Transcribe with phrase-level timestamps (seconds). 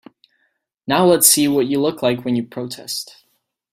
[0.87, 3.23] Now let's see what you look like when you protest.